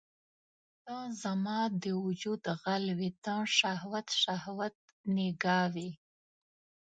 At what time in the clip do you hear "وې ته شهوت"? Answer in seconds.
2.99-4.07